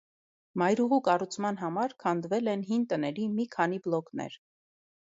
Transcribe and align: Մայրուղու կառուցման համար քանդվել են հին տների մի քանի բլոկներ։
Մայրուղու 0.61 0.99
կառուցման 1.07 1.59
համար 1.65 1.95
քանդվել 2.05 2.53
են 2.57 2.67
հին 2.71 2.89
տների 2.95 3.31
մի 3.39 3.47
քանի 3.59 3.85
բլոկներ։ 3.87 4.43